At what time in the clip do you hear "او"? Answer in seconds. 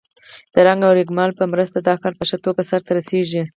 0.85-0.95